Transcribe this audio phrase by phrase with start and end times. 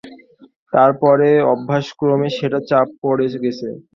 [0.73, 3.67] তার পরে অভ্যাসক্রমে সেটা চাপা পড়ে গেছে।